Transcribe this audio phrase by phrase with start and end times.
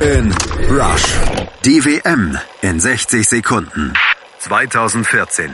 [0.00, 0.32] in
[0.70, 1.18] Rush.
[1.64, 3.92] Die WM in 60 Sekunden.
[4.38, 5.50] 2014.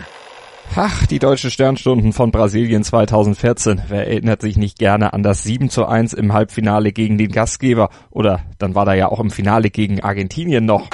[0.76, 3.82] Ach, die deutschen Sternstunden von Brasilien 2014.
[3.88, 7.90] Wer erinnert sich nicht gerne an das 7 zu 1 im Halbfinale gegen den Gastgeber?
[8.10, 10.88] Oder dann war da ja auch im Finale gegen Argentinien noch.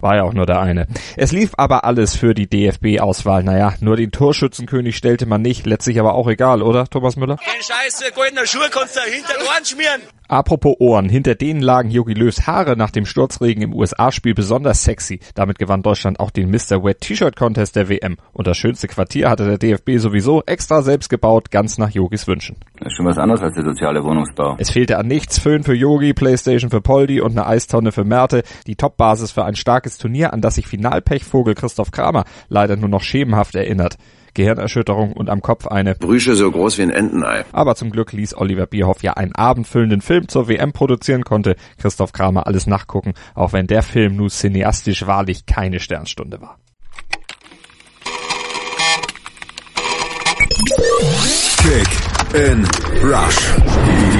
[0.00, 0.86] War ja auch nur der eine.
[1.16, 3.42] Es lief aber alles für die DFB-Auswahl.
[3.42, 5.66] Naja, nur den Torschützenkönig stellte man nicht.
[5.66, 7.36] Letztlich aber auch egal, oder, Thomas Müller?
[7.36, 10.02] Den Scheiß goldener Schuh kannst du hinter Ohren schmieren.
[10.28, 15.20] Apropos Ohren, hinter denen lagen Jogi Löws Haare nach dem Sturzregen im USA-Spiel besonders sexy.
[15.34, 16.82] Damit gewann Deutschland auch den Mr.
[16.82, 18.16] Wet T-Shirt Contest der WM.
[18.32, 22.56] Und das schönste Quartier hatte der DFB sowieso extra selbst gebaut, ganz nach Yogis Wünschen.
[22.78, 24.56] Das ist schon was anderes als der soziale Wohnungsbau.
[24.58, 28.42] Es fehlte an nichts, Föhn für Yogi, Playstation für Poldi und eine Eistonne für Merte.
[28.66, 33.02] Die Topbasis für ein starkes Turnier, an das sich Finalpechvogel Christoph Kramer leider nur noch
[33.02, 33.96] schemenhaft erinnert.
[34.36, 37.44] Gehirnerschütterung und am Kopf eine Brüche so groß wie ein Entenei.
[37.52, 42.12] Aber zum Glück ließ Oliver Bierhoff ja einen abendfüllenden Film zur WM produzieren, konnte Christoph
[42.12, 46.58] Kramer alles nachgucken, auch wenn der Film nur cineastisch wahrlich keine Sternstunde war.
[51.62, 52.05] Kick
[52.36, 52.64] in
[53.02, 53.38] Rush.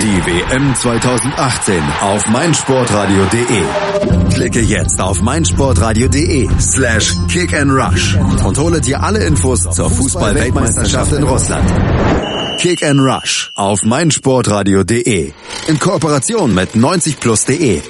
[0.01, 3.63] Die WM 2018 auf meinsportradio.de.
[4.33, 11.13] Klicke jetzt auf meinsportradio.de slash kick and rush und hole dir alle Infos zur Fußball-Weltmeisterschaft
[11.13, 11.69] in Russland.
[12.59, 15.33] Kick and Rush auf meinsportradio.de
[15.67, 17.83] in Kooperation mit 90plus.de